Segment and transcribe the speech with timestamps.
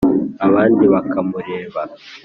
[0.47, 1.81] Abandi bakamureba